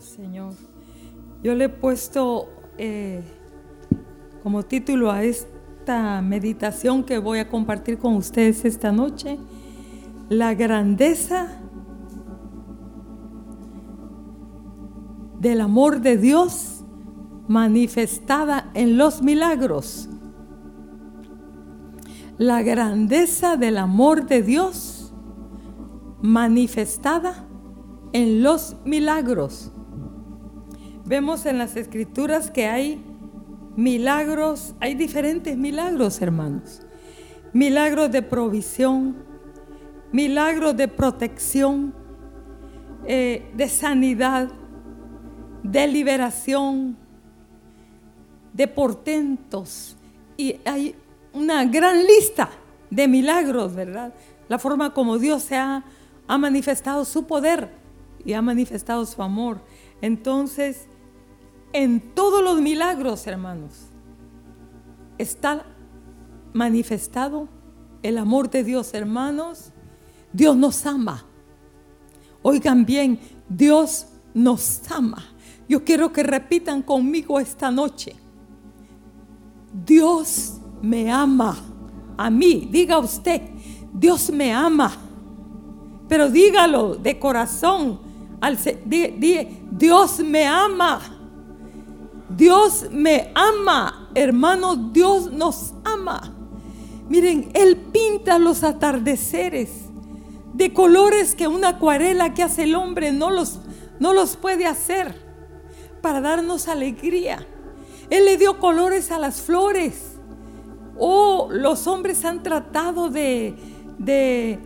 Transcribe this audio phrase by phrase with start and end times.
[0.00, 0.54] Señor,
[1.42, 2.48] yo le he puesto
[2.78, 3.22] eh,
[4.42, 9.38] como título a esta meditación que voy a compartir con ustedes esta noche,
[10.28, 11.60] la grandeza
[15.40, 16.84] del amor de Dios
[17.48, 20.08] manifestada en los milagros.
[22.38, 25.12] La grandeza del amor de Dios
[26.22, 27.46] manifestada
[28.12, 29.72] en los milagros.
[31.04, 33.04] Vemos en las escrituras que hay
[33.76, 36.82] milagros, hay diferentes milagros, hermanos.
[37.52, 39.16] Milagros de provisión,
[40.12, 41.92] milagros de protección,
[43.04, 44.48] eh, de sanidad,
[45.64, 46.96] de liberación,
[48.52, 49.96] de portentos.
[50.36, 50.94] Y hay
[51.32, 52.48] una gran lista
[52.90, 54.14] de milagros, ¿verdad?
[54.48, 55.84] La forma como Dios se ha,
[56.28, 57.70] ha manifestado su poder
[58.24, 59.62] y ha manifestado su amor.
[60.00, 60.86] Entonces,
[61.72, 63.86] en todos los milagros, hermanos,
[65.18, 65.64] está
[66.52, 67.48] manifestado
[68.02, 69.72] el amor de Dios, hermanos.
[70.32, 71.24] Dios nos ama.
[72.42, 75.24] Oigan bien, Dios nos ama.
[75.68, 78.16] Yo quiero que repitan conmigo esta noche.
[79.72, 81.56] Dios me ama.
[82.16, 83.42] A mí, diga usted,
[83.92, 84.92] Dios me ama.
[86.08, 88.00] Pero dígalo de corazón.
[89.70, 91.21] Dios me ama.
[92.36, 94.10] Dios me ama.
[94.14, 96.34] Hermano, Dios nos ama.
[97.08, 99.70] Miren, Él pinta los atardeceres
[100.54, 103.60] de colores que una acuarela que hace el hombre no los,
[103.98, 105.14] no los puede hacer
[106.00, 107.46] para darnos alegría.
[108.10, 110.16] Él le dio colores a las flores.
[110.98, 113.54] Oh, los hombres han tratado de,
[113.98, 114.58] de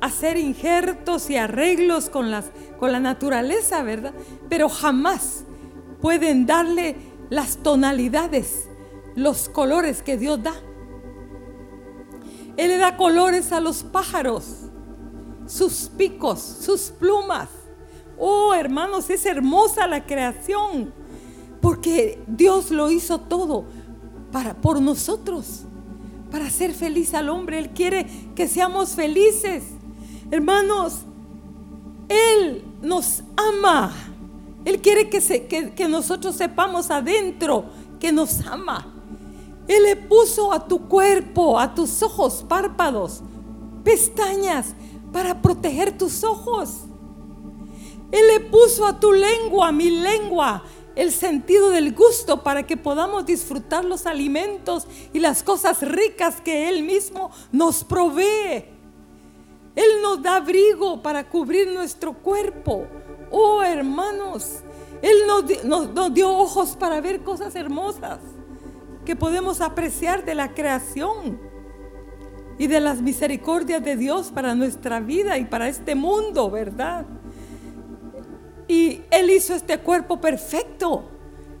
[0.00, 2.46] hacer injertos y arreglos con, las,
[2.78, 4.12] con la naturaleza, ¿verdad?
[4.48, 5.44] Pero jamás
[6.00, 6.96] pueden darle
[7.30, 8.68] las tonalidades,
[9.14, 10.54] los colores que Dios da.
[12.56, 14.44] Él le da colores a los pájaros,
[15.46, 17.48] sus picos, sus plumas.
[18.18, 20.92] Oh, hermanos, es hermosa la creación,
[21.60, 23.64] porque Dios lo hizo todo
[24.32, 25.62] para por nosotros,
[26.30, 27.58] para hacer feliz al hombre.
[27.58, 29.64] Él quiere que seamos felices.
[30.30, 31.02] Hermanos,
[32.08, 33.92] Él nos ama.
[34.68, 37.64] Él quiere que, se, que, nosotros sepamos adentro
[37.98, 38.92] que nos ama.
[39.66, 43.22] Él le puso a tu cuerpo, a tus ojos, párpados,
[43.82, 44.74] pestañas
[45.10, 46.80] para proteger tus ojos.
[48.12, 50.62] Él le puso a tu lengua, mi lengua,
[50.94, 56.68] el sentido del gusto para que podamos disfrutar los alimentos y las cosas ricas que
[56.68, 58.66] Él mismo nos provee.
[59.74, 62.86] Él nos da abrigo para cubrir nuestro cuerpo.
[63.30, 64.60] Oh hermanos,
[65.02, 65.16] Él
[65.64, 68.20] nos, dio ojos para ver cosas hermosas
[69.04, 71.40] que podemos apreciar de la creación
[72.58, 77.06] y de las misericordias de Dios para nuestra vida y para este mundo, ¿verdad?
[78.66, 81.08] Y Él hizo este cuerpo perfecto.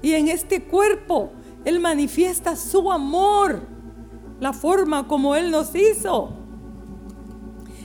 [0.02, 1.30] Y en este cuerpo
[1.64, 3.62] Él manifiesta su amor,
[4.40, 6.30] la forma como Él nos hizo.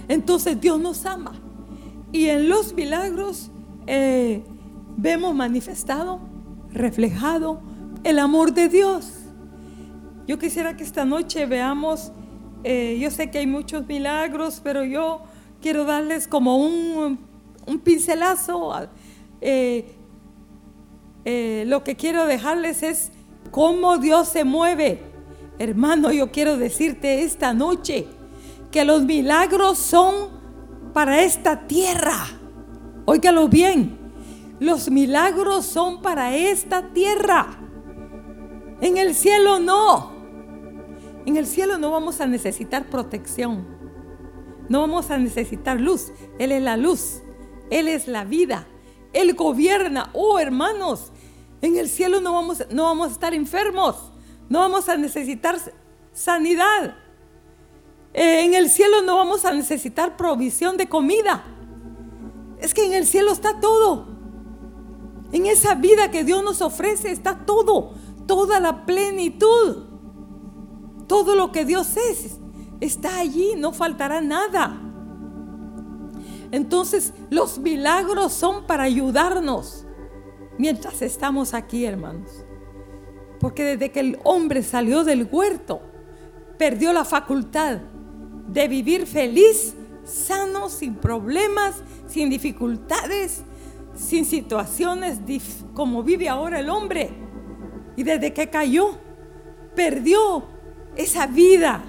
[0.08, 1.34] Entonces Dios nos ama.
[2.12, 3.50] Y en los milagros
[3.88, 4.44] eh,
[4.98, 6.20] vemos manifestado,
[6.72, 7.62] reflejado
[8.04, 9.12] el amor de Dios.
[10.28, 12.12] Yo quisiera que esta noche veamos,
[12.64, 15.22] eh, yo sé que hay muchos milagros, pero yo
[15.62, 17.20] quiero darles como un,
[17.66, 18.74] un pincelazo.
[19.42, 19.96] Eh,
[21.68, 23.12] lo que quiero dejarles es
[23.52, 25.02] cómo Dios se mueve.
[25.60, 28.08] Hermano, yo quiero decirte esta noche
[28.72, 30.30] que los milagros son
[30.94, 32.26] para esta tierra.
[33.06, 33.98] Óigalo bien,
[34.60, 37.60] los milagros son para esta tierra.
[38.80, 40.14] En el cielo no.
[41.26, 43.68] En el cielo no vamos a necesitar protección.
[44.70, 46.12] No vamos a necesitar luz.
[46.40, 47.22] Él es la luz.
[47.70, 48.68] Él es la vida.
[49.12, 50.10] Él gobierna.
[50.14, 51.12] Oh, hermanos,
[51.62, 54.12] en el cielo no vamos, no vamos a estar enfermos.
[54.50, 55.58] No vamos a necesitar
[56.14, 56.96] sanidad.
[58.14, 61.44] En el cielo no vamos a necesitar provisión de comida.
[62.64, 64.08] Es que en el cielo está todo.
[65.34, 67.94] En esa vida que Dios nos ofrece está todo,
[68.26, 69.84] toda la plenitud.
[71.08, 72.40] Todo lo que Dios es
[72.80, 74.80] está allí, no faltará nada.
[76.52, 79.86] Entonces los milagros son para ayudarnos
[80.58, 82.30] mientras estamos aquí, hermanos.
[83.42, 85.82] Porque desde que el hombre salió del huerto,
[86.58, 87.80] perdió la facultad
[88.48, 93.44] de vivir feliz, sano, sin problemas, sin dificultades,
[93.96, 95.20] sin situaciones
[95.74, 97.10] como vive ahora el hombre.
[97.96, 98.98] Y desde que cayó,
[99.76, 100.44] perdió
[100.96, 101.84] esa vida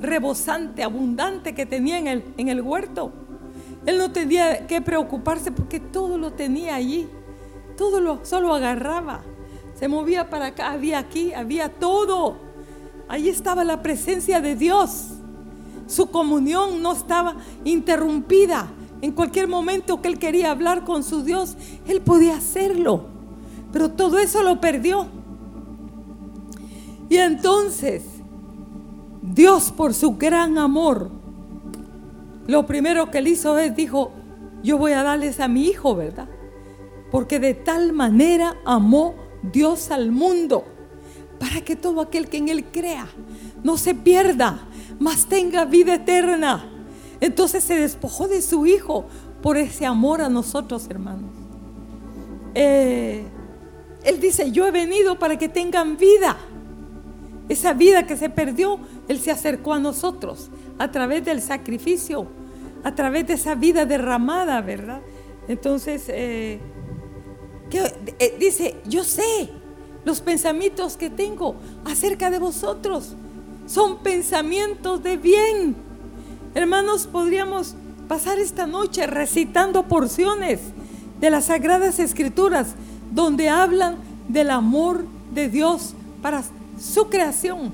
[0.00, 3.12] rebosante, abundante que tenía en el, en el huerto.
[3.86, 7.08] Él no tenía que preocuparse porque todo lo tenía allí.
[7.76, 9.22] Todo lo solo agarraba.
[9.74, 12.36] Se movía para acá, había aquí, había todo.
[13.08, 15.13] Ahí estaba la presencia de Dios.
[15.86, 18.68] Su comunión no estaba interrumpida.
[19.02, 23.06] En cualquier momento que él quería hablar con su Dios, él podía hacerlo.
[23.72, 25.06] Pero todo eso lo perdió.
[27.08, 28.02] Y entonces,
[29.20, 31.10] Dios por su gran amor,
[32.46, 34.12] lo primero que él hizo es, dijo,
[34.62, 36.28] yo voy a darles a mi hijo, ¿verdad?
[37.10, 40.64] Porque de tal manera amó Dios al mundo,
[41.38, 43.06] para que todo aquel que en él crea
[43.62, 44.66] no se pierda,
[44.98, 46.70] mas tenga vida eterna.
[47.20, 49.06] Entonces se despojó de su hijo
[49.42, 51.30] por ese amor a nosotros, hermanos.
[52.54, 53.24] Eh,
[54.04, 56.36] él dice, yo he venido para que tengan vida.
[57.48, 62.26] Esa vida que se perdió, Él se acercó a nosotros a través del sacrificio,
[62.84, 65.00] a través de esa vida derramada, ¿verdad?
[65.46, 66.58] Entonces, eh,
[67.70, 69.50] eh, dice, yo sé
[70.04, 73.14] los pensamientos que tengo acerca de vosotros.
[73.66, 75.76] Son pensamientos de bien.
[76.54, 77.74] Hermanos, podríamos
[78.08, 80.60] pasar esta noche recitando porciones
[81.20, 82.74] de las Sagradas Escrituras
[83.12, 83.96] donde hablan
[84.28, 86.42] del amor de Dios para
[86.78, 87.72] su creación,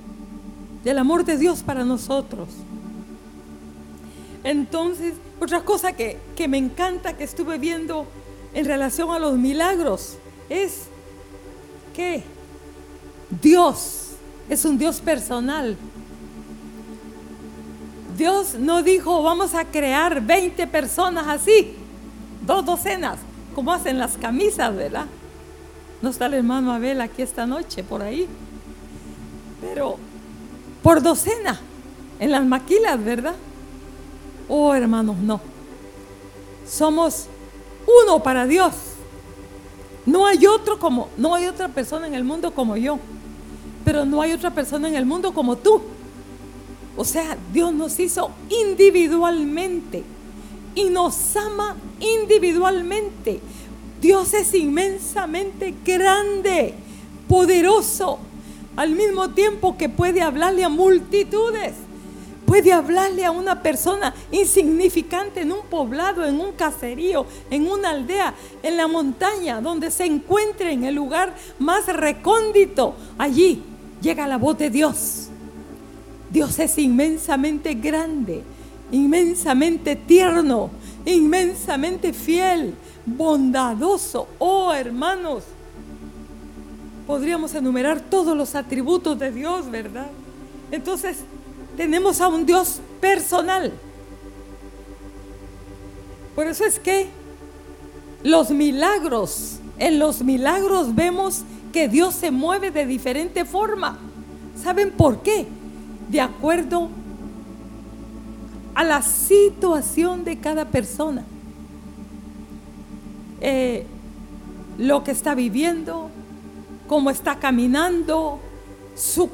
[0.84, 2.48] del amor de Dios para nosotros.
[4.44, 8.06] Entonces, otra cosa que, que me encanta que estuve viendo
[8.54, 10.16] en relación a los milagros
[10.48, 10.84] es
[11.94, 12.22] que
[13.42, 13.99] Dios
[14.50, 15.76] es un Dios personal.
[18.18, 21.74] Dios no dijo, vamos a crear 20 personas así,
[22.44, 23.18] dos docenas,
[23.54, 25.06] como hacen las camisas, ¿verdad?
[26.02, 28.26] No está el hermano Abel aquí esta noche, por ahí.
[29.60, 29.96] Pero
[30.82, 31.58] por docena,
[32.18, 33.34] en las maquilas, ¿verdad?
[34.48, 35.40] Oh, hermanos, no.
[36.68, 37.26] Somos
[38.04, 38.72] uno para Dios.
[40.06, 42.98] No hay otro como, no hay otra persona en el mundo como yo.
[43.84, 45.80] Pero no hay otra persona en el mundo como tú.
[46.96, 50.02] O sea, Dios nos hizo individualmente
[50.74, 53.40] y nos ama individualmente.
[54.00, 56.74] Dios es inmensamente grande,
[57.28, 58.18] poderoso,
[58.76, 61.74] al mismo tiempo que puede hablarle a multitudes
[62.50, 68.34] puede hablarle a una persona insignificante en un poblado, en un caserío, en una aldea,
[68.64, 72.96] en la montaña, donde se encuentre en el lugar más recóndito.
[73.18, 73.62] Allí
[74.00, 75.28] llega la voz de Dios.
[76.30, 78.42] Dios es inmensamente grande,
[78.92, 80.70] inmensamente tierno,
[81.04, 82.74] inmensamente fiel,
[83.04, 84.28] bondadoso.
[84.38, 85.44] Oh hermanos,
[87.06, 90.10] podríamos enumerar todos los atributos de Dios, ¿verdad?
[90.70, 91.18] Entonces,
[91.76, 93.72] tenemos a un Dios personal.
[96.36, 97.08] Por eso es que
[98.22, 101.42] los milagros, en los milagros vemos
[101.72, 103.98] que Dios se mueve de diferente forma.
[104.62, 105.46] ¿Saben por qué?
[106.08, 106.88] De acuerdo
[108.74, 111.24] a la situación de cada persona.
[113.40, 113.86] Eh,
[114.78, 116.10] lo que está viviendo,
[116.86, 118.40] cómo está caminando,
[118.94, 119.28] su,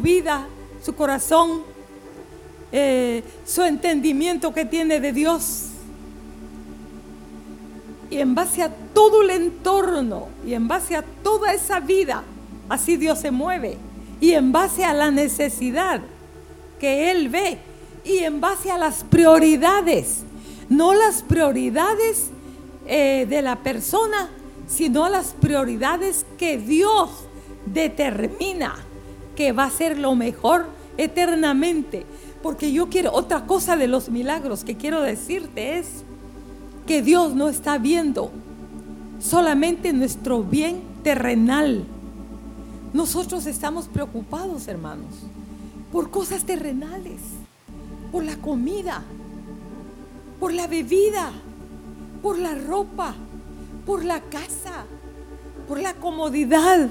[0.00, 0.46] vida,
[0.82, 1.62] su corazón,
[2.72, 5.70] eh, su entendimiento que tiene de Dios.
[8.10, 12.22] Y en base a todo el entorno y en base a toda esa vida,
[12.68, 13.76] así Dios se mueve.
[14.20, 16.00] Y en base a la necesidad
[16.78, 17.58] que Él ve
[18.04, 20.24] y en base a las prioridades,
[20.68, 22.30] no las prioridades
[22.86, 24.30] eh, de la persona,
[24.68, 27.10] sino las prioridades que Dios
[27.66, 28.74] determina
[29.36, 32.06] que va a ser lo mejor eternamente.
[32.42, 36.04] Porque yo quiero, otra cosa de los milagros que quiero decirte es
[36.86, 38.30] que Dios no está viendo
[39.18, 41.84] solamente nuestro bien terrenal.
[42.92, 45.14] Nosotros estamos preocupados, hermanos,
[45.92, 47.20] por cosas terrenales,
[48.12, 49.02] por la comida,
[50.38, 51.32] por la bebida,
[52.22, 53.14] por la ropa,
[53.84, 54.84] por la casa,
[55.68, 56.88] por la comodidad,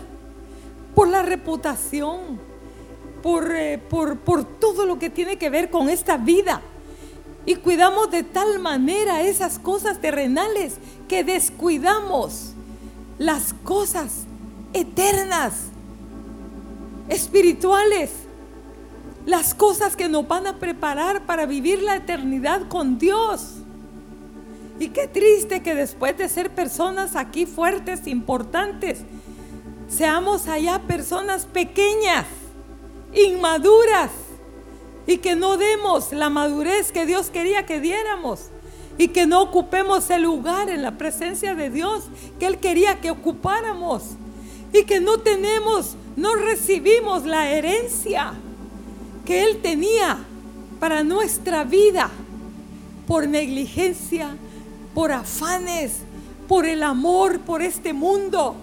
[0.94, 2.40] por la reputación
[3.26, 6.62] eh, por, por, todo lo que tiene que ver con esta vida.
[7.46, 10.76] Y cuidamos de tal manera esas cosas terrenales
[11.08, 12.54] que descuidamos
[13.20, 14.24] las cosas
[14.74, 15.54] eternas,
[17.08, 18.12] espirituales,
[19.26, 23.56] las cosas que nos van a preparar para vivir la eternidad con Dios.
[24.80, 29.00] Y qué triste que después de ser personas aquí fuertes, importantes,
[29.88, 32.26] seamos allá personas pequeñas,
[33.14, 34.12] inmaduras,
[35.08, 38.50] y que no demos la madurez que Dios quería que diéramos
[38.98, 42.06] y que no ocupemos el lugar en la presencia de Dios
[42.40, 44.04] que Él quería que ocupáramos
[44.74, 48.34] y que no tenemos, no recibimos la herencia
[49.26, 50.18] que Él tenía
[50.80, 52.10] para nuestra vida
[53.08, 54.36] por negligencia,
[54.94, 56.00] por afanes,
[56.48, 58.56] por el amor por este mundo,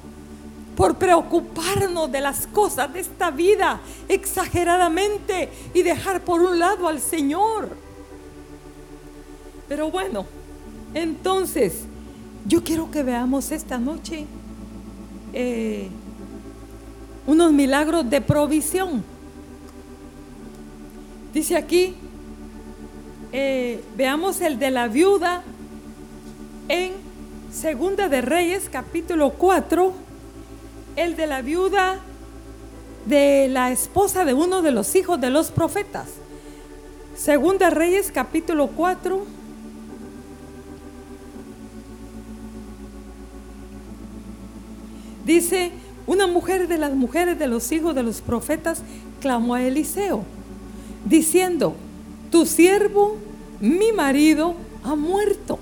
[0.76, 7.00] por preocuparnos de las cosas de esta vida exageradamente y dejar por un lado al
[7.00, 7.76] Señor.
[9.68, 10.26] Pero bueno,
[10.94, 11.84] entonces
[12.46, 14.26] yo quiero que veamos esta noche
[15.32, 15.88] eh,
[17.26, 19.04] unos milagros de provisión.
[21.32, 21.94] Dice aquí,
[23.32, 25.42] eh, veamos el de la viuda
[26.68, 26.92] en
[27.50, 29.92] Segunda de Reyes, capítulo 4,
[30.96, 32.00] el de la viuda
[33.06, 36.08] de la esposa de uno de los hijos de los profetas.
[37.16, 39.24] Segunda Reyes, capítulo 4.
[45.24, 45.72] Dice,
[46.06, 48.82] una mujer de las mujeres de los hijos de los profetas
[49.20, 50.24] clamó a Eliseo,
[51.04, 51.74] diciendo,
[52.30, 53.16] tu siervo,
[53.60, 55.58] mi marido, ha muerto.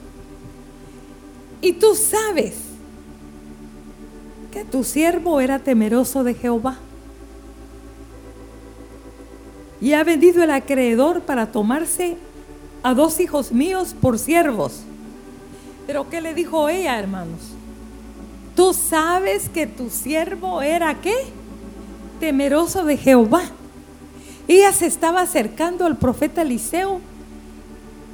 [1.60, 2.69] Y tú sabes
[4.50, 6.78] que tu siervo era temeroso de Jehová.
[9.80, 12.16] Y ha vendido el acreedor para tomarse
[12.82, 14.80] a dos hijos míos por siervos.
[15.86, 17.40] Pero ¿qué le dijo ella, hermanos?
[18.54, 21.14] Tú sabes que tu siervo era qué?
[22.18, 23.42] Temeroso de Jehová.
[24.48, 27.00] Ella se estaba acercando al profeta Eliseo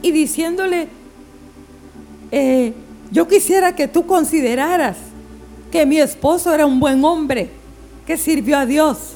[0.03, 0.89] y diciéndole,
[2.31, 2.75] eh,
[3.11, 4.97] yo quisiera que tú consideraras
[5.71, 7.51] que mi esposo era un buen hombre,
[8.07, 9.15] que sirvió a Dios,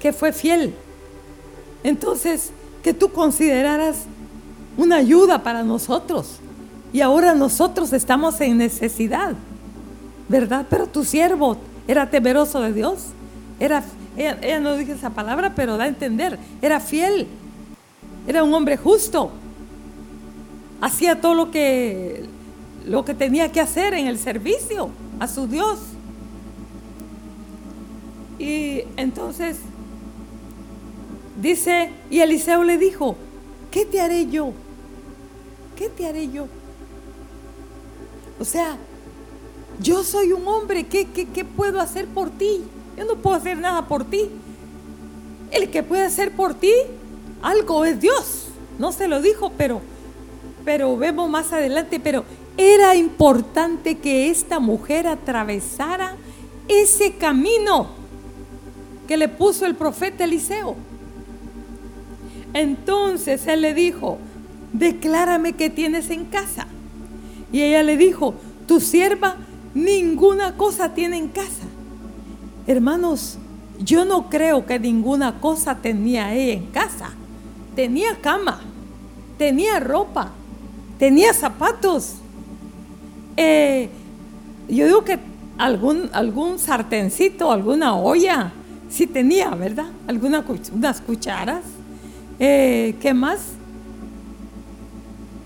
[0.00, 0.74] que fue fiel.
[1.82, 2.50] Entonces,
[2.82, 4.04] que tú consideraras
[4.76, 6.38] una ayuda para nosotros.
[6.92, 9.34] Y ahora nosotros estamos en necesidad,
[10.28, 10.66] ¿verdad?
[10.70, 11.56] Pero tu siervo
[11.88, 13.06] era temeroso de Dios.
[13.60, 13.82] Era,
[14.16, 16.38] ella, ella no dice esa palabra, pero da a entender.
[16.62, 17.26] Era fiel.
[18.26, 19.30] Era un hombre justo.
[20.80, 22.26] Hacía todo lo que
[22.84, 25.78] lo que tenía que hacer en el servicio a su Dios.
[28.38, 29.58] Y entonces
[31.40, 33.16] dice, y Eliseo le dijo,
[33.70, 34.52] ¿qué te haré yo?
[35.76, 36.46] ¿Qué te haré yo?
[38.38, 38.76] O sea,
[39.80, 42.62] yo soy un hombre, ¿qué, qué, puedo hacer por ti?
[42.96, 44.30] Yo no puedo hacer nada por ti.
[45.50, 46.72] El que puede hacer por ti
[47.42, 48.46] algo es Dios.
[48.78, 49.80] No se lo dijo, pero,
[50.64, 52.24] pero vemos más adelante, pero
[52.56, 56.16] era importante que esta mujer atravesara
[56.68, 57.88] ese camino
[59.08, 60.76] que le puso el profeta Eliseo.
[62.52, 64.18] Entonces él le dijo,
[64.72, 66.66] declárame qué tienes en casa.
[67.52, 68.34] Y ella le dijo,
[68.66, 69.36] tu sierva
[69.74, 71.64] ninguna cosa tiene en casa.
[72.66, 73.38] Hermanos,
[73.80, 77.10] yo no creo que ninguna cosa tenía ella en casa.
[77.74, 78.60] Tenía cama,
[79.36, 80.30] tenía ropa,
[80.98, 82.14] tenía zapatos,
[83.36, 83.88] eh,
[84.68, 85.18] yo digo que
[85.58, 88.52] algún, algún sartencito, alguna olla,
[88.88, 89.86] sí tenía, ¿verdad?
[90.06, 91.62] Algunas unas cucharas.
[92.38, 93.40] Eh, ¿Qué más?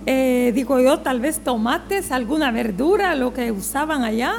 [0.07, 4.35] Eh, digo yo, tal vez tomates, alguna verdura, lo que usaban allá,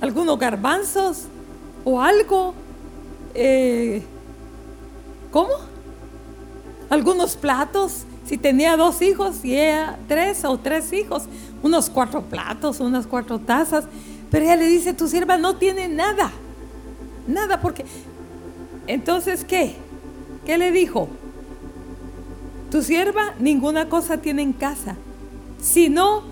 [0.00, 1.24] algunos garbanzos
[1.84, 2.54] o algo.
[5.30, 5.52] ¿Cómo?
[6.90, 8.04] Algunos platos.
[8.24, 11.24] Si tenía dos hijos y ella tres o tres hijos,
[11.62, 13.84] unos cuatro platos, unas cuatro tazas.
[14.30, 16.30] Pero ella le dice, tu sierva no tiene nada.
[17.26, 17.84] Nada, porque...
[18.86, 19.76] Entonces, ¿qué?
[20.44, 21.08] ¿Qué le dijo?
[22.70, 24.96] Tu sierva ninguna cosa tiene en casa,
[25.60, 26.22] sino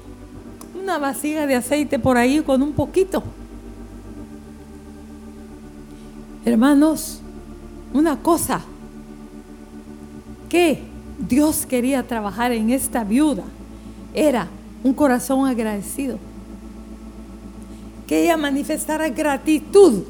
[0.80, 3.22] una vasija de aceite por ahí con un poquito.
[6.44, 7.20] Hermanos,
[7.92, 8.60] una cosa
[10.48, 10.82] que
[11.18, 13.44] Dios quería trabajar en esta viuda
[14.14, 14.48] era
[14.86, 16.18] un corazón agradecido.
[18.06, 20.04] Que ella manifestara gratitud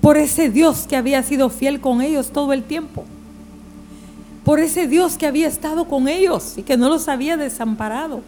[0.00, 3.04] por ese Dios que había sido fiel con ellos todo el tiempo.
[4.44, 8.22] Por ese Dios que había estado con ellos y que no los había desamparado.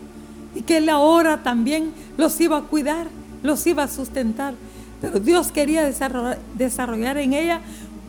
[0.55, 3.07] Y que Él ahora también los iba a cuidar,
[3.43, 4.55] los iba a sustentar.
[5.01, 7.61] Pero Dios quería desarrollar, desarrollar en ella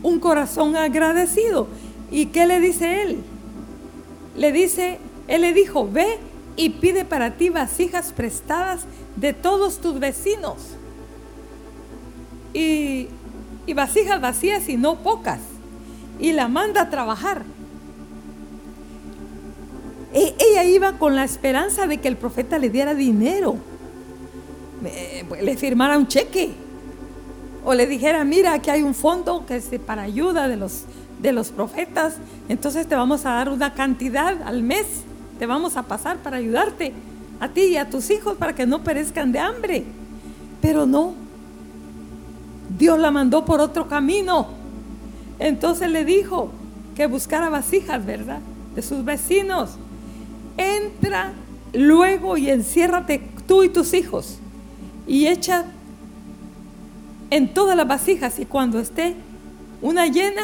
[0.03, 1.67] un corazón agradecido.
[2.11, 3.17] ¿Y qué le dice Él?
[4.35, 6.19] Le dice, Él le dijo, ve
[6.55, 8.81] y pide para ti vasijas prestadas
[9.15, 10.55] de todos tus vecinos.
[12.53, 13.07] Y,
[13.65, 15.39] y vasijas vacías y no pocas.
[16.19, 17.43] Y la manda a trabajar.
[20.15, 23.57] E, ella iba con la esperanza de que el profeta le diera dinero,
[25.41, 26.53] le firmara un cheque
[27.65, 30.83] o le dijera, mira, aquí hay un fondo que es para ayuda de los,
[31.21, 32.15] de los profetas,
[32.47, 34.85] entonces te vamos a dar una cantidad al mes,
[35.39, 36.93] te vamos a pasar para ayudarte
[37.39, 39.83] a ti y a tus hijos para que no perezcan de hambre.
[40.61, 41.13] Pero no,
[42.77, 44.47] Dios la mandó por otro camino.
[45.39, 46.49] Entonces le dijo
[46.95, 48.39] que buscara vasijas, ¿verdad?
[48.75, 49.77] De sus vecinos
[50.57, 51.33] entra
[51.73, 54.37] luego y enciérrate tú y tus hijos
[55.07, 55.65] y echa
[57.29, 59.15] en todas las vasijas y cuando esté
[59.81, 60.43] una llena,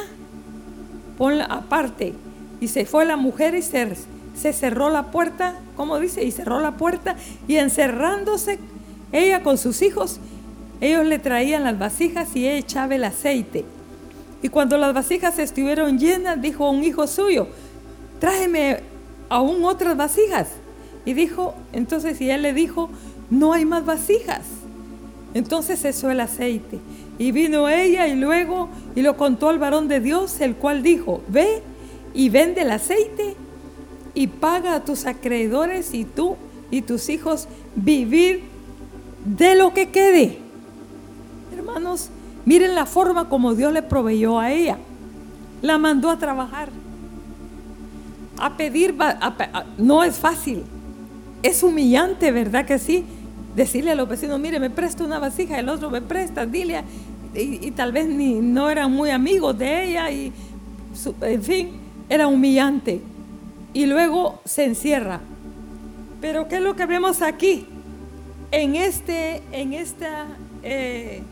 [1.18, 2.14] ponla aparte.
[2.60, 3.96] Y se fue la mujer y se,
[4.42, 7.16] se cerró la puerta, como dice, y cerró la puerta
[7.48, 8.58] y encerrándose
[9.12, 10.20] ella con sus hijos,
[10.80, 13.66] ellos le traían las vasijas y ella echaba el aceite.
[14.42, 17.48] Y cuando las vasijas estuvieron llenas, dijo un hijo suyo,
[18.20, 18.80] tráeme
[19.30, 20.48] aún otras vasijas.
[21.06, 22.90] Y dijo, entonces, y él le dijo,
[23.30, 24.42] no hay más vasijas.
[25.36, 26.80] Entonces cesó el aceite.
[27.20, 31.22] Y vino ella y luego y lo contó al varón de Dios, el cual dijo,
[31.28, 31.62] ve
[32.16, 33.36] y vende el aceite
[34.14, 36.36] y paga a tus acreedores y tú
[36.70, 38.44] y tus hijos vivir
[39.26, 40.40] de lo que quede.
[41.56, 42.10] Hermanos,
[42.46, 44.78] miren la forma como Dios le proveyó a ella.
[45.62, 46.70] La mandó a trabajar
[48.42, 48.96] a pedir,
[49.78, 50.64] no es fácil.
[51.44, 53.06] Es humillante, ¿verdad que sí?
[53.56, 56.84] Decirle a los vecinos, mire, me presta una vasija, el otro me presta, dile.
[57.36, 60.34] Y, tal vez ni, no eran muy amigos de ella y,
[61.22, 61.70] en fin,
[62.10, 63.02] era humillante.
[63.74, 65.22] Y luego se encierra.
[66.20, 67.68] Pero ¿qué es lo que vemos aquí?
[68.52, 70.28] En, este, en esta...
[70.64, 71.24] Eh,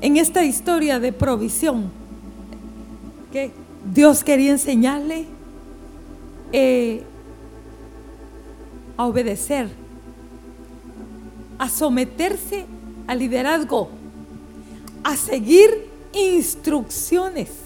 [0.00, 1.90] en esta historia de provisión,
[3.90, 5.24] Dios quería enseñarle
[6.52, 7.02] eh,
[8.96, 9.70] a obedecer,
[11.58, 12.66] a someterse
[13.06, 13.88] al liderazgo,
[15.02, 17.63] a seguir instrucciones.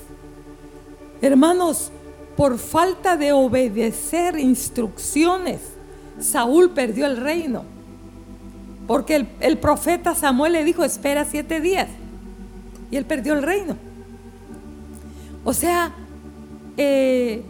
[1.20, 1.90] Hermanos,
[2.36, 5.60] por falta de obedecer instrucciones,
[6.20, 7.64] Saúl perdió el reino.
[8.86, 11.88] Porque el, profeta Samuel le dijo, espera siete días.
[12.90, 13.76] Y él perdió el reino.
[15.44, 15.92] O sea,
[16.76, 17.42] eh,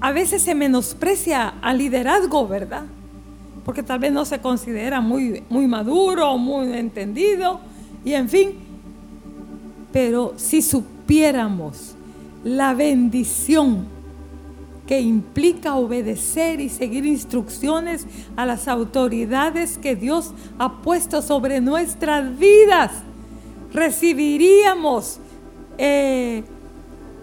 [0.00, 2.84] a veces se menosprecia al liderazgo, ¿verdad?
[3.64, 7.60] Porque tal vez no se considera muy, muy maduro, muy entendido,
[8.04, 8.50] y en fin.
[9.92, 11.96] Pero si supiéramos
[12.44, 13.86] la bendición
[14.86, 22.36] que implica obedecer y seguir instrucciones a las autoridades que Dios ha puesto sobre nuestras
[22.38, 22.90] vidas,
[23.72, 25.18] recibiríamos
[25.78, 26.42] eh,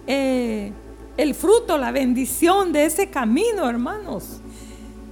[0.07, 0.71] eh,
[1.17, 4.39] el fruto, la bendición de ese camino, hermanos.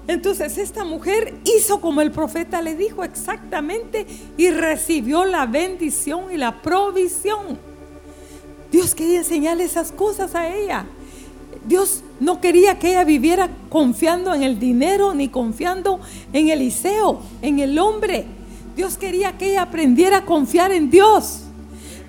[0.08, 6.38] Entonces esta mujer hizo como el profeta le dijo exactamente y recibió la bendición y
[6.38, 7.66] la provisión.
[8.71, 10.86] Dios quería enseñarle esas cosas a ella.
[11.67, 15.99] Dios no quería que ella viviera confiando en el dinero ni confiando
[16.34, 18.25] en Eliseo, en el hombre.
[18.75, 21.41] Dios quería que ella aprendiera a confiar en Dios.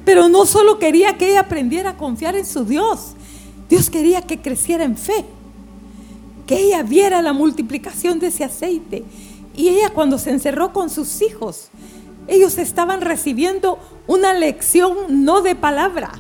[0.05, 3.15] Pero no solo quería que ella aprendiera a confiar en su Dios,
[3.69, 5.25] Dios quería que creciera en fe,
[6.47, 9.05] que ella viera la multiplicación de ese aceite.
[9.55, 11.69] Y ella cuando se encerró con sus hijos,
[12.27, 16.13] ellos estaban recibiendo una lección no de palabra,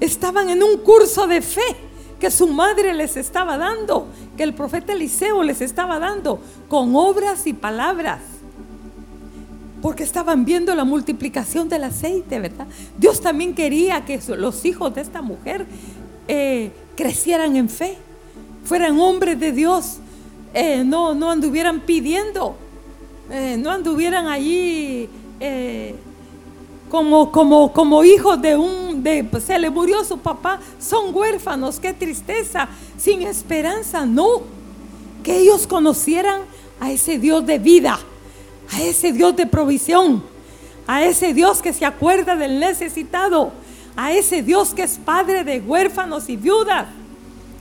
[0.00, 1.76] estaban en un curso de fe
[2.20, 7.46] que su madre les estaba dando, que el profeta Eliseo les estaba dando, con obras
[7.46, 8.20] y palabras
[9.82, 12.66] porque estaban viendo la multiplicación del aceite, ¿verdad?
[12.98, 15.66] Dios también quería que los hijos de esta mujer
[16.26, 17.96] eh, crecieran en fe,
[18.64, 19.98] fueran hombres de Dios,
[20.54, 22.56] eh, no, no anduvieran pidiendo,
[23.30, 25.08] eh, no anduvieran allí
[26.88, 28.85] como, como, como hijos de un,
[29.30, 34.42] pues, se le murió su papá, son huérfanos, qué tristeza, sin esperanza, no,
[35.22, 36.42] que ellos conocieran
[36.80, 37.98] a ese Dios de vida
[38.72, 40.22] a ese Dios de provisión,
[40.86, 43.52] a ese Dios que se acuerda del necesitado,
[43.96, 46.86] a ese Dios que es padre de huérfanos y viudas.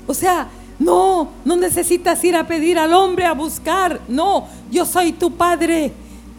[0.08, 4.02] O sea, no, no necesitas ir a pedir al hombre a buscar.
[4.08, 5.92] No, yo soy tu padre,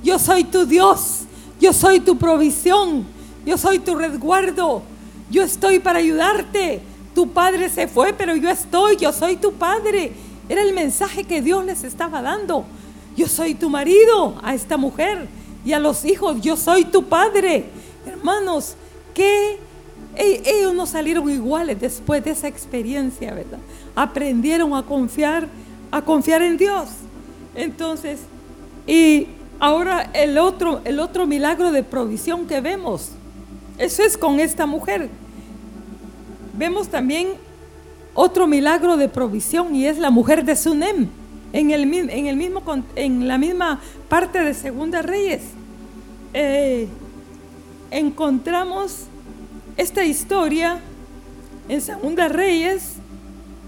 [0.02, 1.22] yo soy tu Dios,
[1.61, 3.06] yo soy tu provisión,
[3.46, 4.82] yo soy tu resguardo,
[5.30, 6.82] yo estoy para ayudarte.
[7.14, 10.12] tu padre se fue, pero yo estoy, yo soy tu padre.
[10.50, 12.66] Era el mensaje que Dios les estaba dando.
[13.16, 15.26] Yo soy tu marido a esta mujer
[15.64, 17.64] y a los hijos, yo soy tu padre.
[18.06, 18.74] Hermanos,
[19.14, 19.59] que
[20.14, 23.59] e-, ellos no salieron iguales después de esa experiencia, ¿verdad?
[23.94, 25.48] Aprendieron a confiar,
[25.90, 26.88] a confiar en Dios.
[27.54, 28.20] Entonces,
[28.87, 29.28] y
[29.59, 33.12] ahora el otro, el otro milagro de provisión que vemos,
[33.78, 35.08] eso es con esta mujer.
[36.56, 37.28] Vemos también
[38.14, 41.08] otro milagro de provisión y es la mujer de Sunem,
[41.52, 42.62] en, el, mismo,
[42.94, 45.42] en la misma parte de Segunda Reyes.
[46.32, 46.88] Eh,
[47.90, 49.04] encontramos
[49.76, 50.80] esta historia
[51.68, 52.94] en Segunda Reyes,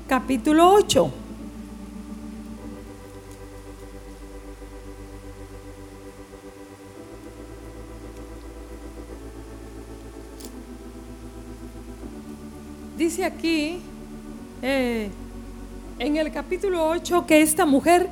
[0.06, 1.12] capítulo 8.
[13.24, 13.80] Aquí,
[14.62, 15.10] eh,
[15.98, 18.08] en el capítulo 8, que esta mujer,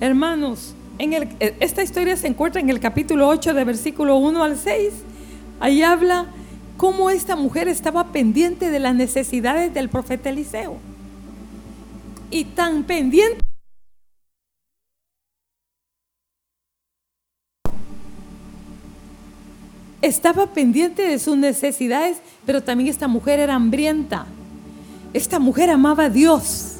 [0.00, 4.58] hermanos, en eh, esta historia se encuentra en el capítulo 8 de versículo 1 al
[4.58, 4.92] 6.
[5.60, 6.26] Ahí habla
[6.76, 10.78] cómo esta mujer estaba pendiente de las necesidades del profeta Eliseo.
[12.30, 13.38] Y tan pendiente
[20.02, 24.26] estaba pendiente de sus necesidades, pero también esta mujer era hambrienta.
[25.14, 26.74] Esta mujer amaba a Dios.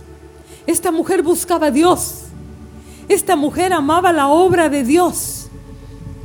[0.67, 2.25] Esta mujer buscaba a Dios.
[3.09, 5.47] Esta mujer amaba la obra de Dios.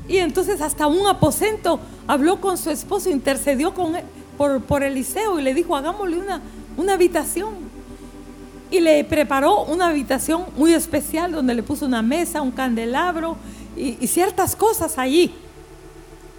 [0.08, 3.94] Y entonces hasta un aposento habló con su esposo, intercedió con
[4.38, 6.42] por, por, Eliseo y le dijo, hagámosle una,
[6.78, 7.54] una habitación.
[8.72, 13.38] Y le preparó una habitación muy especial donde le puso una mesa, un candelabro
[13.76, 15.34] y ciertas cosas allí.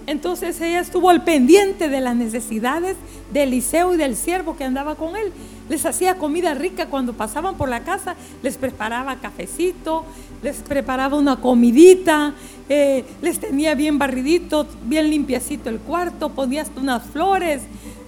[0.08, 2.96] Entonces ella estuvo al pendiente de las necesidades
[3.30, 5.34] de Eliseo y del siervo que andaba con él.
[5.68, 10.06] Les hacía comida rica cuando pasaban por la casa, les preparaba cafecito,
[10.42, 12.32] les preparaba una comidita,
[12.70, 17.60] eh, les tenía bien barridito, bien limpiecito el cuarto, ponía hasta unas flores,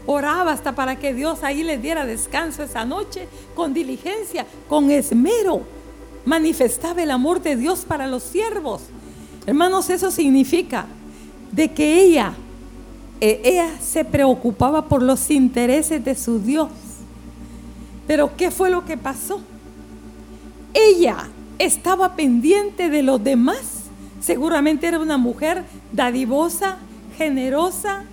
[0.06, 5.64] oraba hasta para que Dios ahí les diera descanso esa noche, con diligencia, con esmero.
[6.24, 8.84] Manifestaba el amor de Dios para los siervos.
[9.46, 10.86] Hermanos, eso significa
[11.52, 12.34] de que ella,
[13.20, 16.70] eh, ella se preocupaba por los intereses de su Dios.
[18.06, 19.40] Pero ¿qué fue lo que pasó?
[20.74, 23.84] Ella estaba pendiente de los demás.
[24.20, 26.78] Seguramente era una mujer dadivosa,
[27.16, 28.04] generosa,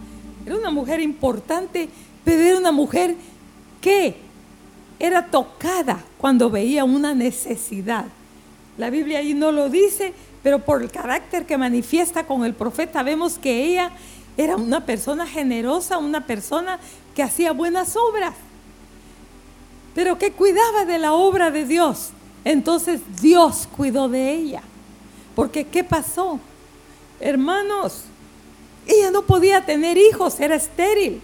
[0.46, 1.90] era una mujer importante,
[2.24, 3.16] pero era una mujer
[3.82, 4.16] que
[5.00, 8.06] era tocada cuando veía una necesidad.
[8.78, 10.14] La Biblia ahí no lo dice,
[10.48, 13.92] pero por el carácter que manifiesta con el profeta vemos que ella
[14.38, 16.80] era una persona generosa, una persona
[17.14, 18.34] que hacía buenas obras,
[19.94, 22.12] pero que cuidaba de la obra de Dios.
[22.46, 24.62] Entonces Dios cuidó de ella.
[25.36, 26.40] Porque ¿qué pasó?
[27.20, 28.04] Hermanos,
[28.88, 31.22] ella no podía tener hijos, era estéril.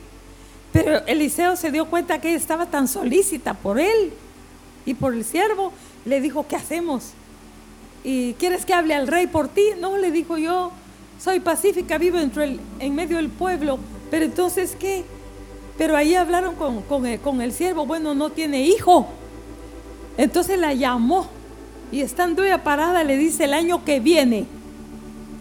[0.74, 4.12] Pero Eliseo se dio cuenta que ella estaba tan solícita por él
[4.86, 5.72] y por el siervo.
[6.04, 7.14] Le dijo, ¿qué hacemos?
[8.04, 9.64] ¿Y quieres que hable al rey por ti?
[9.80, 10.72] No, le dijo yo,
[11.20, 13.80] soy pacífica, vivo entre en medio del pueblo.
[14.12, 15.04] Pero entonces, ¿qué?
[15.78, 19.08] Pero ahí hablaron con, el, con el siervo, bueno, no tiene hijo.
[20.18, 21.28] Entonces la llamó
[21.92, 24.46] y estando ella parada le dice, el año que viene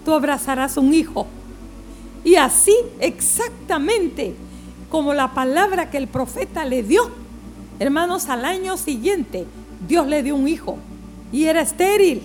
[0.04, 1.26] tú abrazarás un hijo.
[2.24, 4.34] Y así exactamente
[4.88, 7.10] como la palabra que el profeta le dio,
[7.78, 9.46] hermanos, al año siguiente
[9.88, 10.78] Dios le dio un hijo
[11.32, 12.22] y era estéril.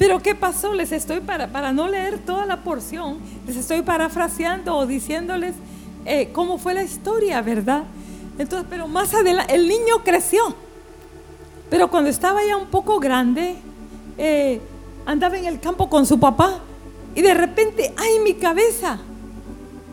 [0.00, 0.72] Pero ¿qué pasó?
[0.72, 5.54] Les estoy para, para no leer toda la porción, les estoy parafraseando o diciéndoles
[6.06, 7.82] eh, cómo fue la historia, ¿verdad?
[8.38, 10.40] Entonces, pero más adelante, el niño creció.
[11.68, 13.56] Pero cuando estaba ya un poco grande,
[14.16, 14.62] eh,
[15.04, 16.60] andaba en el campo con su papá
[17.14, 19.00] y de repente, ¡ay, mi cabeza!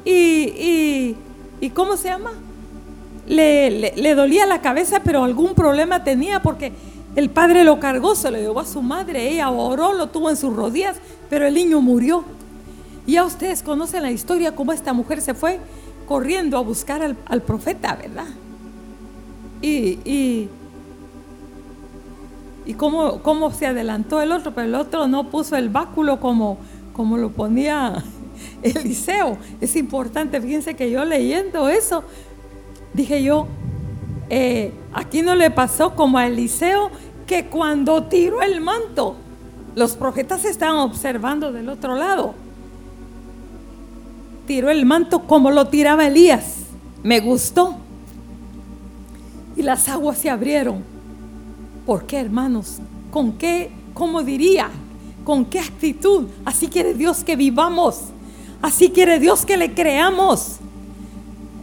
[0.06, 1.18] Y, y,
[1.60, 2.32] y ¿cómo se llama?
[3.28, 6.72] Le, le, dolía la cabeza, pero algún problema tenía porque
[7.16, 10.38] el padre lo cargó, se lo llevó a su madre, ella oró, lo tuvo en
[10.38, 10.98] sus rodillas,
[11.30, 12.24] pero el niño murió.
[13.06, 15.60] Y ya ustedes conocen la historia, cómo esta mujer se fue
[16.08, 18.28] corriendo a buscar al, profeta, ¿verdad?
[19.62, 20.50] Y, y,
[22.66, 26.58] y cómo, cómo, se adelantó el otro, pero el otro no puso el báculo como,
[26.94, 28.04] como lo ponía
[28.62, 29.38] Eliseo.
[29.60, 32.04] Es importante, fíjense que yo leyendo eso,
[32.94, 33.48] dije yo,
[34.30, 36.92] eh, aquí no le pasó como a Eliseo
[37.26, 39.16] que cuando tiró el manto,
[39.76, 42.34] los profetas estaban observando del otro lado.
[44.48, 46.56] Tiró el manto como lo tiraba Elías.
[47.04, 47.76] Me gustó.
[49.56, 50.84] y las aguas se abrieron.
[51.86, 52.78] ¿Por qué, hermanos?
[53.12, 54.70] ¿Con qué, cómo diría?
[55.24, 56.28] ¿Con qué actitud?
[56.46, 58.02] Así quiere Dios que vivamos.
[58.62, 60.58] Así quiere Dios que le creamos.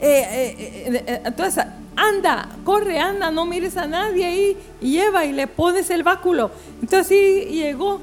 [0.00, 1.64] Eh, eh, entonces,
[1.96, 6.50] anda, corre, anda, no mires a nadie ahí y lleva y le pones el báculo.
[6.80, 8.00] Entonces sí llegó,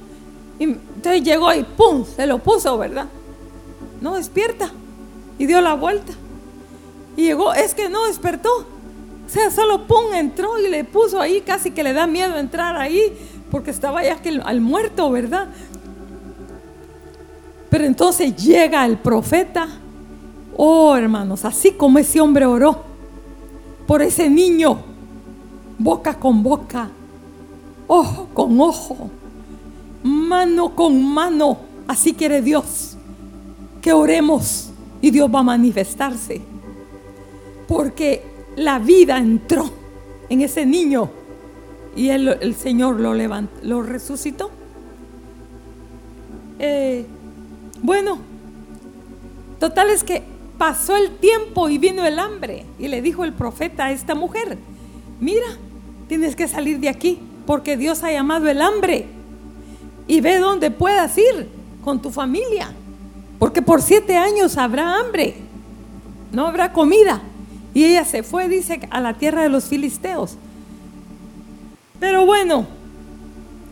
[0.60, 2.06] y, entonces llegó y ¡pum!
[2.06, 3.08] se lo puso, ¿verdad?
[3.99, 4.71] No despierta
[5.38, 6.13] y dio la vuelta.
[7.17, 8.49] Y llegó, es que no despertó.
[9.25, 12.75] O sea, solo pum, entró y le puso ahí, casi que le da miedo entrar
[12.77, 13.01] ahí,
[13.49, 15.47] porque estaba ya que al muerto, ¿verdad?
[17.69, 19.67] Pero entonces llega el profeta.
[20.58, 22.90] Oh, hermanos, así como ese hombre oró
[23.88, 24.80] por ese niño,
[25.78, 26.89] boca con boca,
[27.88, 29.10] ojo con ojo,
[30.04, 31.58] mano con mano.
[31.88, 32.98] Así quiere Dios
[33.82, 34.70] que oremos
[35.02, 36.41] y Dios va a manifestarse.
[37.67, 38.24] Porque
[38.56, 39.70] la vida entró
[40.30, 41.10] en ese niño
[41.96, 44.52] y el Señor lo levantó, lo resucitó.
[46.63, 47.08] Eh,
[47.82, 48.20] bueno,
[49.60, 50.22] total es que
[50.62, 52.67] pasó el tiempo y vino el hambre.
[52.78, 54.60] Y le dijo el profeta a esta mujer,
[55.19, 55.58] mira,
[56.08, 59.08] tienes que salir de aquí porque Dios ha llamado el hambre.
[60.06, 61.50] Y ve dónde puedas ir
[61.84, 62.71] con tu familia.
[63.39, 65.34] Porque por siete años habrá hambre.
[66.32, 67.24] No habrá comida.
[67.74, 70.38] Y ella se fue, dice, a la tierra de los filisteos.
[72.00, 72.67] Pero bueno,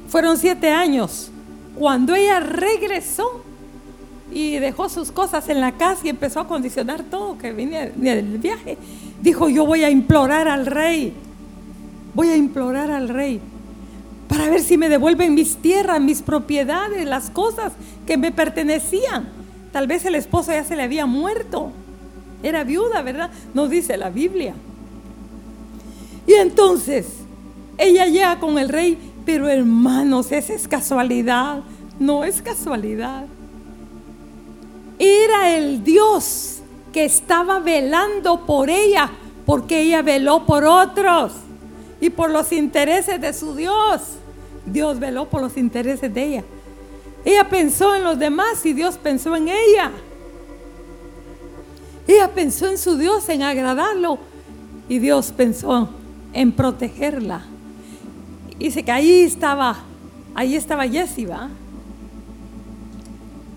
[0.07, 1.29] fueron siete años.
[1.75, 3.43] Cuando ella regresó,
[4.31, 8.37] y dejó sus cosas en la casa y empezó a condicionar todo que venía del
[8.37, 8.77] viaje.
[9.21, 11.13] Dijo, yo voy a implorar al rey,
[12.13, 13.41] voy a implorar al rey
[14.27, 17.73] para ver si me devuelven mis tierras, mis propiedades, las cosas
[18.05, 19.27] que me pertenecían.
[19.71, 21.71] Tal vez el esposo ya se le había muerto.
[22.43, 23.31] Era viuda, ¿verdad?
[23.53, 24.53] Nos dice la Biblia.
[26.27, 27.07] Y entonces
[27.77, 31.63] ella llega con el rey, pero hermanos, esa es casualidad.
[31.99, 33.25] No es casualidad
[34.99, 36.59] era el Dios
[36.91, 39.09] que estaba velando por ella,
[39.45, 41.31] porque ella veló por otros
[42.01, 44.01] y por los intereses de su Dios.
[44.65, 46.43] Dios veló por los intereses de ella.
[47.23, 49.91] Ella pensó en los demás y Dios pensó en ella.
[52.07, 54.19] Ella pensó en su Dios, en agradarlo.
[54.89, 55.89] Y Dios pensó
[56.33, 57.43] en protegerla.
[58.57, 59.77] Dice que ahí estaba,
[60.35, 61.49] ahí estaba Yesiba,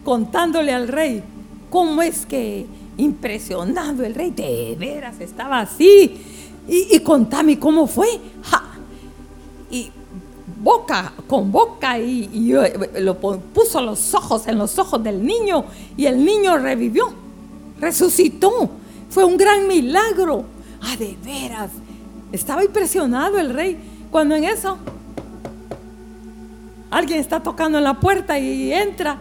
[0.05, 1.25] contándole al rey
[1.73, 2.67] ¿Cómo es que
[2.99, 4.31] impresionado el rey?
[4.31, 6.21] De veras estaba así.
[6.69, 8.09] Y, contame cómo fue.
[9.71, 9.91] Y
[10.63, 12.53] boca con boca y, y,
[13.01, 15.65] lo puso los ojos en los ojos del niño
[15.97, 17.11] y el niño revivió,
[17.81, 18.69] resucitó.
[19.09, 20.45] Fue un gran milagro.
[20.83, 21.71] Ah, de veras.
[22.33, 23.79] Estaba impresionado el rey
[24.11, 24.77] cuando en eso
[26.91, 29.17] alguien está tocando en la puerta y entra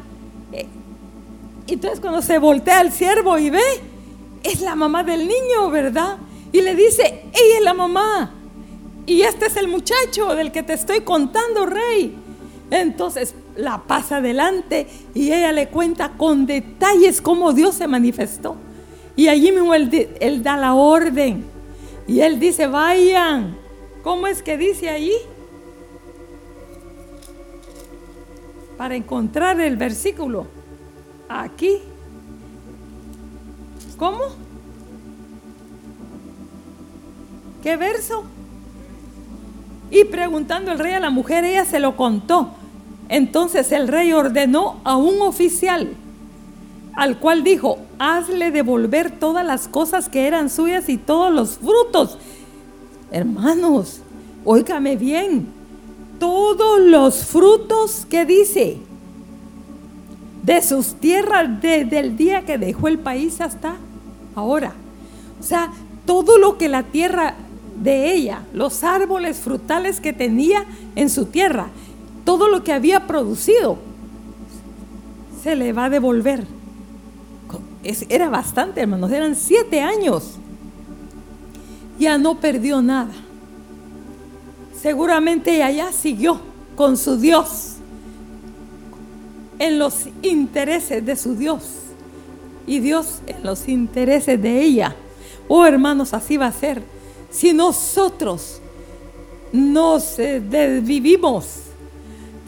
[1.73, 3.61] entonces cuando se voltea el siervo y ve,
[4.43, 6.17] es la mamá del niño, ¿verdad?
[6.51, 8.33] Y le dice, ella es la mamá.
[9.05, 12.15] Y este es el muchacho del que te estoy contando, rey.
[12.69, 18.55] Entonces la pasa adelante y ella le cuenta con detalles cómo Dios se manifestó.
[19.15, 21.45] Y allí mismo él, él da la orden.
[22.07, 23.57] Y él dice, vayan.
[24.03, 25.13] ¿Cómo es que dice allí?
[28.77, 30.47] Para encontrar el versículo
[31.31, 31.77] aquí.
[33.97, 34.19] ¿Cómo?
[37.63, 38.23] ¿Qué verso?
[39.91, 42.51] Y preguntando el rey a la mujer, ella se lo contó.
[43.09, 45.93] Entonces el rey ordenó a un oficial,
[46.95, 52.17] al cual dijo, hazle devolver todas las cosas que eran suyas y todos los frutos.
[53.11, 53.99] Hermanos,
[54.45, 55.47] óigame bien,
[56.19, 58.79] todos los frutos que dice,
[60.43, 63.75] de sus tierras desde el día que dejó el país hasta
[64.35, 64.73] ahora.
[65.39, 65.71] O sea,
[66.05, 67.35] todo lo que la tierra
[67.81, 71.67] de ella, los árboles frutales que tenía en su tierra,
[72.25, 73.77] todo lo que había producido,
[75.41, 76.45] se le va a devolver.
[78.09, 80.35] era bastante, hermanos, eran siete años.
[81.99, 83.13] Ya no perdió nada.
[84.79, 86.41] Seguramente allá siguió
[86.75, 87.70] con su Dios
[89.61, 91.61] en los intereses de su Dios
[92.65, 94.95] y Dios en los intereses de ella.
[95.47, 96.81] Oh hermanos, así va a ser.
[97.29, 98.59] Si nosotros
[99.53, 100.17] nos
[100.81, 101.45] vivimos,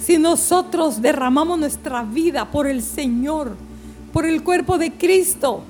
[0.03, 3.55] si nosotros derramamos nuestra vida por el Señor,
[4.11, 5.61] por el cuerpo de Cristo,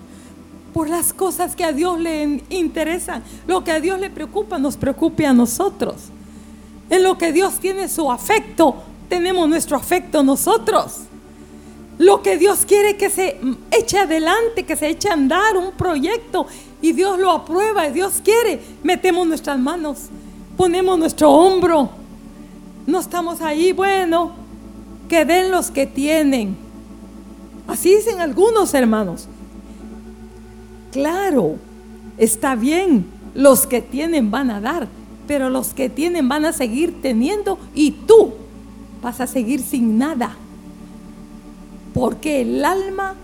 [0.73, 3.21] por las cosas que a Dios le interesan.
[3.47, 5.95] Lo que a Dios le preocupa nos preocupe a nosotros.
[6.89, 8.75] En lo que Dios tiene su afecto,
[9.09, 11.01] tenemos nuestro afecto nosotros.
[11.97, 13.39] Lo que Dios quiere que se
[13.71, 16.47] eche adelante, que se eche a andar un proyecto
[16.81, 20.09] y Dios lo aprueba y Dios quiere, metemos nuestras manos,
[20.57, 21.89] ponemos nuestro hombro.
[22.87, 24.33] No estamos ahí, bueno,
[25.07, 26.57] que den los que tienen.
[27.67, 29.27] Así dicen algunos hermanos.
[30.91, 31.55] Claro,
[32.17, 34.87] está bien, los que tienen van a dar,
[35.27, 38.33] pero los que tienen van a seguir teniendo y tú
[39.01, 40.35] vas a seguir sin nada.
[41.93, 43.15] Porque el alma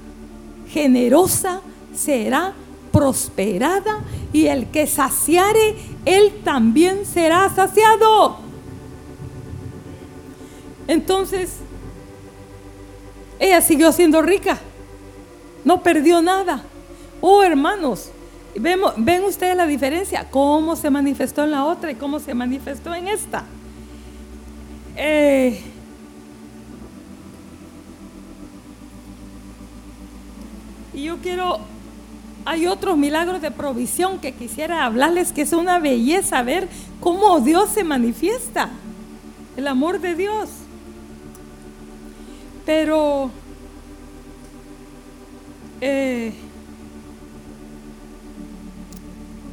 [0.70, 1.62] generosa
[1.94, 2.54] será
[2.92, 4.00] prosperada
[4.34, 8.38] y el que saciare, él también será saciado.
[10.88, 11.58] Entonces,
[13.40, 14.60] ella siguió siendo rica,
[15.64, 16.64] no perdió nada.
[17.22, 18.12] Oh, hermanos,
[18.56, 23.08] ven ustedes la diferencia, cómo se manifestó en la otra y cómo se manifestó en
[23.08, 23.46] esta.
[24.96, 25.62] Eh,
[30.94, 31.60] y yo quiero,
[32.46, 36.68] hay otros milagros de provisión que quisiera hablarles, que es una belleza ver
[37.00, 38.70] cómo Dios se manifiesta,
[39.58, 40.50] el amor de Dios.
[42.66, 43.32] Pero
[45.82, 46.34] eh,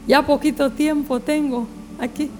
[0.06, 1.66] Ya poquito tiempo tengo
[1.98, 2.30] aquí.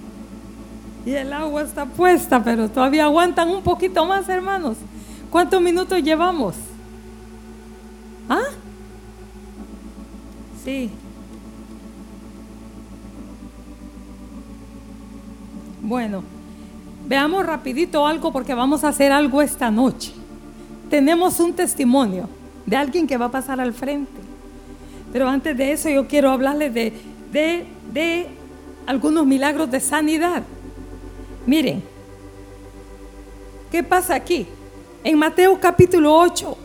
[1.05, 4.77] Y el agua está puesta, pero todavía aguantan un poquito más, hermanos.
[5.29, 6.55] ¿Cuántos minutos llevamos?
[10.67, 10.89] Sí.
[15.81, 16.25] Bueno,
[17.07, 20.11] veamos rapidito algo porque vamos a hacer algo esta noche.
[20.89, 22.27] Tenemos un testimonio
[22.65, 24.19] de alguien que va a pasar al frente.
[25.13, 26.91] Pero antes de eso yo quiero hablarles de
[27.31, 28.27] de,
[28.85, 30.43] algunos milagros de sanidad.
[31.45, 31.81] Miren,
[33.71, 34.45] ¿qué pasa aquí?
[35.01, 36.57] En Mateo capítulo 8,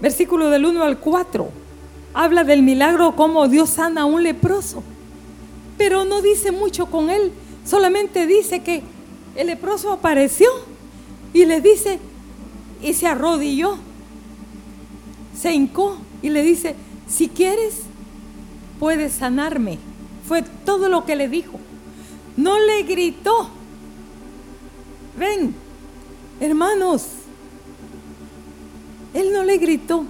[0.00, 1.48] versículo del 1 al 4,
[2.14, 4.82] habla del milagro como Dios sana a un leproso.
[5.78, 7.32] Pero no dice mucho con él,
[7.64, 8.82] solamente dice que
[9.36, 10.48] el leproso apareció
[11.32, 11.98] y le dice,
[12.82, 13.76] y se arrodilló,
[15.36, 16.74] se hincó y le dice,
[17.08, 17.82] si quieres,
[18.78, 19.78] puede sanarme.
[20.26, 21.58] Fue todo lo que le dijo.
[22.36, 23.48] No le gritó.
[25.18, 25.54] Ven,
[26.40, 27.06] hermanos.
[29.12, 30.04] Él no le gritó.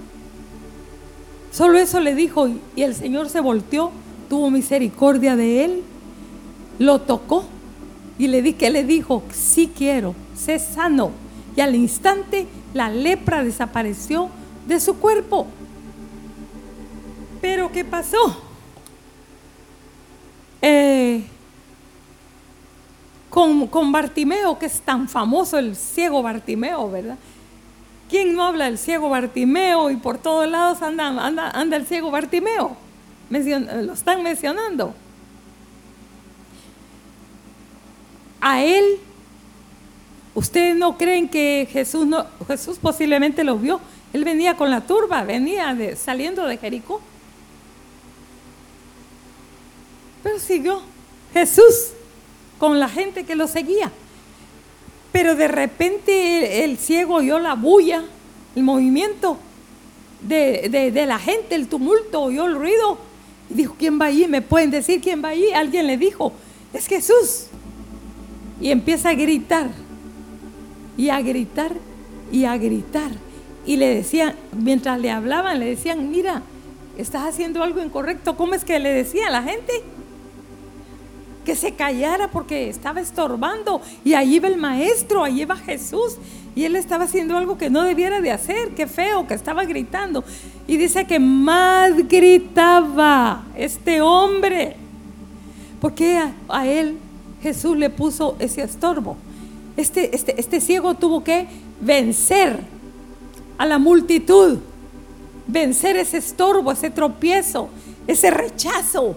[1.61, 3.91] Solo eso le dijo y el Señor se volteó,
[4.29, 5.83] tuvo misericordia de él,
[6.79, 7.45] lo tocó
[8.17, 11.11] y le di que le dijo, sí quiero, sé sano.
[11.55, 14.29] Y al instante la lepra desapareció
[14.67, 15.45] de su cuerpo.
[17.41, 18.17] Pero ¿qué pasó?
[20.63, 21.21] Eh,
[23.29, 27.19] con, con, Bartimeo, que es tan famoso el ciego Bartimeo, ¿verdad?
[28.11, 32.11] ¿Quién no habla del ciego Bartimeo y por todos lados anda, anda, anda el ciego
[32.11, 32.75] Bartimeo?
[33.29, 34.93] lo están mencionando.
[38.41, 38.83] A él,
[40.35, 42.05] ustedes no creen que Jesús
[42.49, 43.79] Jesús posiblemente lo vio.
[44.11, 46.99] Él venía con la turba, venía saliendo de Jericó.
[50.21, 50.81] Pero siguió
[51.31, 51.93] Jesús
[52.59, 53.89] con la gente que lo seguía.
[55.11, 58.03] Pero de repente el, ciego oyó la bulla,
[58.55, 59.37] el movimiento
[60.21, 62.97] de, la gente, el tumulto, oyó el ruido.
[63.49, 64.27] Y dijo, ¿quién va allí?
[64.27, 65.51] ¿Me pueden decir quién va allí?
[65.51, 66.31] Alguien le dijo,
[66.73, 67.47] es Jesús.
[68.61, 69.69] Y empieza a gritar,
[70.95, 71.73] y a gritar,
[72.31, 73.11] y a gritar.
[73.65, 76.43] Y le decían, mientras le hablaban, le decían, mira,
[76.97, 78.37] estás haciendo algo incorrecto.
[78.37, 79.73] ¿Cómo es que le decía a la gente?
[81.45, 83.81] Que se callara porque estaba estorbando.
[84.03, 86.17] Y ahí va el maestro, ahí va Jesús.
[86.55, 88.69] Y él estaba haciendo algo que no debiera de hacer.
[88.75, 90.23] Qué feo, que estaba gritando.
[90.67, 94.75] Y dice que más gritaba este hombre.
[95.79, 96.97] Porque a, a él
[97.41, 99.17] Jesús le puso ese estorbo.
[99.77, 101.47] Este, este, este ciego tuvo que
[101.79, 102.59] vencer
[103.57, 104.59] a la multitud.
[105.47, 107.69] Vencer ese estorbo, ese tropiezo,
[108.07, 109.15] ese rechazo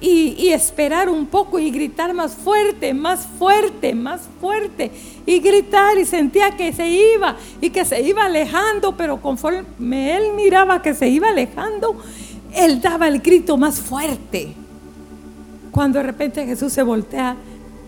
[0.00, 4.90] y, esperar un poco y gritar más fuerte, más fuerte, más fuerte.
[5.24, 10.34] Y gritar y sentía que se iba y que se iba alejando, pero conforme él
[10.34, 11.96] miraba que se iba alejando,
[12.54, 14.54] él daba el grito más fuerte.
[15.70, 17.36] Cuando de repente Jesús se voltea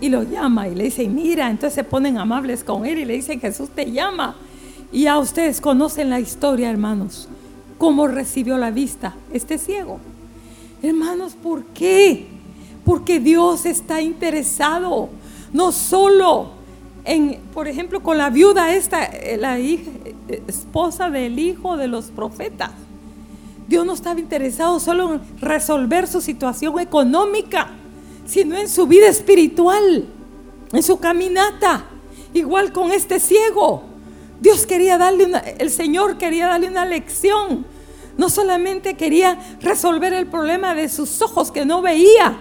[0.00, 3.14] y lo llama y le dice, mira, entonces se ponen amables con él y le
[3.14, 4.36] dicen, Jesús te llama.
[4.92, 7.28] Y ya ustedes conocen la historia, hermanos.
[7.76, 10.00] cómo recibió la vista este ciego.
[10.82, 12.26] Hermanos, ¿por qué?
[12.84, 15.08] Porque Dios está interesado
[15.52, 16.50] no solo
[17.04, 19.90] en, por ejemplo, con la viuda esta, eh, la hija,
[20.28, 22.70] eh, esposa del hijo de los profetas.
[23.66, 27.70] Dios no estaba interesado solo en resolver su situación económica,
[28.26, 30.06] sino en su vida espiritual,
[30.72, 31.84] en su caminata.
[32.34, 33.82] Igual con este ciego.
[34.40, 37.66] Dios quería darle una, el Señor quería darle una lección.
[38.18, 42.36] No solamente quería resolver el problema de sus ojos que no veía,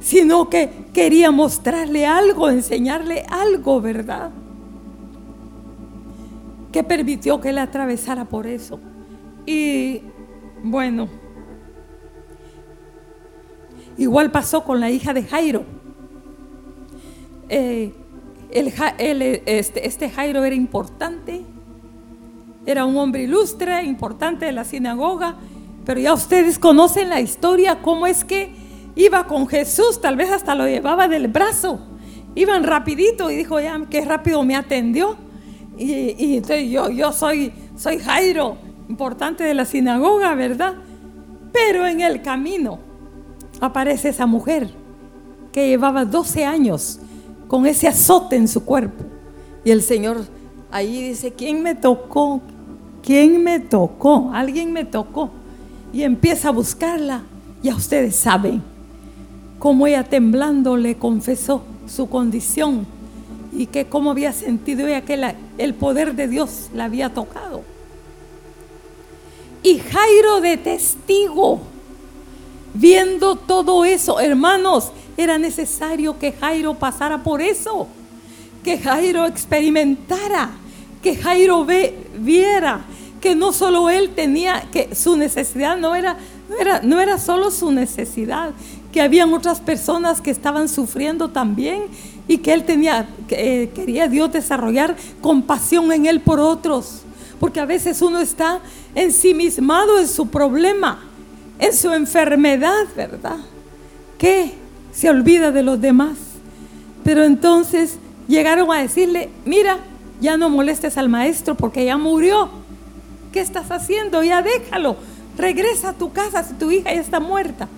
[0.00, 4.30] sino que quería mostrarle algo, enseñarle algo, ¿verdad?
[6.70, 8.78] Que permitió que él atravesara por eso.
[9.46, 10.02] Y
[10.62, 11.08] bueno,
[13.96, 15.64] igual pasó con la hija de Jairo.
[17.48, 17.94] Eh,
[18.50, 21.44] este, este Jairo era importante,
[22.66, 25.36] era un hombre ilustre, importante de la sinagoga,
[25.84, 28.54] pero ya ustedes conocen la historia, cómo es que
[28.96, 31.80] iba con Jesús, tal vez hasta lo llevaba del brazo.
[32.34, 35.16] Iban rapidito y dijo, ya, qué rápido me atendió.
[35.76, 38.56] Y, entonces yo, yo soy, soy Jairo,
[38.88, 40.74] importante de la sinagoga, ¿verdad?
[41.52, 42.78] Pero en el camino
[43.60, 44.70] aparece esa mujer
[45.52, 47.00] que llevaba 12 años
[47.46, 49.04] con ese azote en su cuerpo.
[49.64, 50.24] Y el Señor
[50.70, 52.40] ahí dice, ¿quién me tocó?
[53.04, 54.30] ¿Quién me tocó?
[54.32, 55.30] Alguien me tocó.
[55.92, 57.22] Y empieza a buscarla.
[57.62, 58.62] Ya ustedes saben
[59.58, 62.86] cómo ella temblando le confesó su condición
[63.52, 67.62] y que cómo había sentido ella que el poder de Dios la había tocado.
[69.62, 71.60] Y Jairo de testigo,
[72.74, 77.86] viendo todo eso, hermanos, era necesario que Jairo pasara por eso,
[78.62, 80.50] que Jairo experimentara,
[81.02, 82.84] que Jairo ve, viera
[83.24, 86.18] que no solo él tenía, que su necesidad no era,
[86.50, 88.50] no era, no era solo su necesidad,
[88.92, 91.84] que habían otras personas que estaban sufriendo también
[92.28, 97.00] y que él tenía, eh, quería Dios desarrollar compasión en él por otros.
[97.40, 98.60] Porque a veces uno está
[98.94, 101.02] ensimismado en su problema,
[101.58, 103.38] en su enfermedad, ¿verdad?
[104.18, 104.52] Que
[104.92, 106.18] se olvida de los demás.
[107.02, 107.96] Pero entonces
[108.28, 109.78] llegaron a decirle, mira,
[110.20, 112.63] ya no molestes al maestro porque ya murió.
[113.34, 114.22] ¿Qué estás haciendo?
[114.22, 114.96] Ya déjalo.
[115.36, 117.68] Regresa a tu casa si tu hija ya está muerta.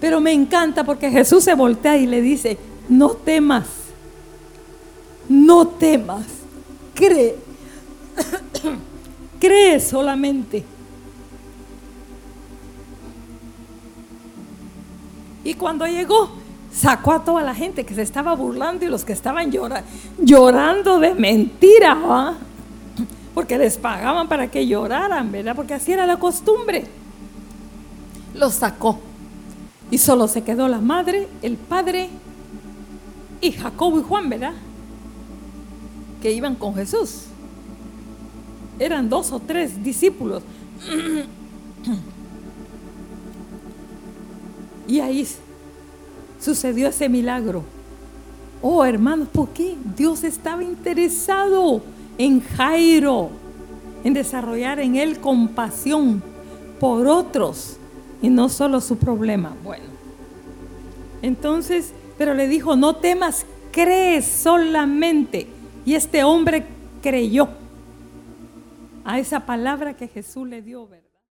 [0.00, 2.56] Pero me encanta porque Jesús se voltea y le dice,
[2.88, 3.66] no temas,
[5.28, 6.24] no temas,
[6.94, 7.36] cree,
[9.38, 10.64] cree solamente.
[15.44, 16.30] Y cuando llegó,
[16.72, 19.52] sacó a toda la gente que se estaba burlando y los que estaban
[20.18, 21.94] llorando de mentira,
[23.38, 25.54] porque les pagaban para que lloraran, ¿verdad?
[25.54, 26.86] Porque así era la costumbre.
[28.34, 28.98] Los sacó.
[29.92, 32.08] Y solo se quedó la madre, el padre
[33.40, 34.54] y Jacobo y Juan, ¿verdad?
[36.20, 37.26] Que iban con Jesús.
[38.80, 40.42] Eran dos o tres discípulos.
[44.88, 45.28] Y ahí
[46.40, 47.62] sucedió ese milagro.
[48.62, 49.76] Oh, hermanos, ¿por qué?
[49.96, 51.82] Dios estaba interesado
[52.18, 53.30] en Jairo,
[54.04, 56.22] en desarrollar en él compasión
[56.78, 57.76] por otros
[58.20, 59.54] y no solo su problema.
[59.64, 59.84] Bueno,
[61.22, 65.46] entonces, pero le dijo, no temas, cree solamente.
[65.86, 66.66] Y este hombre
[67.02, 67.48] creyó
[69.04, 71.07] a esa palabra que Jesús le dio, ¿verdad?